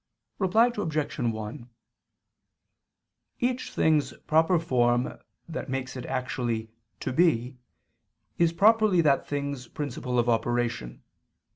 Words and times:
Reply 0.39 0.71
Obj. 0.75 1.19
1: 1.19 1.69
Each 3.39 3.71
thing's 3.71 4.13
proper 4.25 4.57
form 4.57 5.19
that 5.47 5.69
makes 5.69 5.95
it 5.95 6.07
actually 6.07 6.71
to 7.01 7.13
be 7.13 7.59
is 8.39 8.51
properly 8.51 9.01
that 9.01 9.27
thing's 9.27 9.67
principle 9.67 10.17
of 10.17 10.27
operation. 10.27 11.03